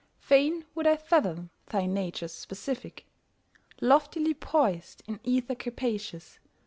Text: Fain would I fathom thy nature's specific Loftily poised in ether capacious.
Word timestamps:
Fain 0.17 0.65
would 0.73 0.87
I 0.87 0.97
fathom 0.97 1.51
thy 1.67 1.85
nature's 1.85 2.33
specific 2.33 3.05
Loftily 3.81 4.33
poised 4.33 5.03
in 5.05 5.19
ether 5.23 5.53
capacious. 5.53 6.39